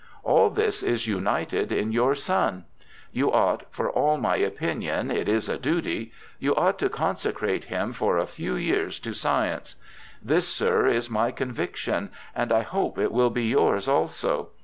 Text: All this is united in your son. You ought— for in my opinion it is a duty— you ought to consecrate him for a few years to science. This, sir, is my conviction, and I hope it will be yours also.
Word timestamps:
All 0.23 0.49
this 0.49 0.81
is 0.81 1.05
united 1.05 1.71
in 1.71 1.91
your 1.91 2.15
son. 2.15 2.65
You 3.11 3.31
ought— 3.31 3.67
for 3.69 3.91
in 4.15 4.19
my 4.23 4.37
opinion 4.37 5.11
it 5.11 5.29
is 5.29 5.47
a 5.47 5.59
duty— 5.59 6.11
you 6.39 6.55
ought 6.55 6.79
to 6.79 6.89
consecrate 6.89 7.65
him 7.65 7.93
for 7.93 8.17
a 8.17 8.25
few 8.25 8.55
years 8.55 8.97
to 8.97 9.13
science. 9.13 9.75
This, 10.19 10.47
sir, 10.47 10.87
is 10.87 11.07
my 11.11 11.29
conviction, 11.29 12.09
and 12.35 12.51
I 12.51 12.63
hope 12.63 12.97
it 12.97 13.11
will 13.11 13.29
be 13.29 13.45
yours 13.45 13.87
also. 13.87 14.49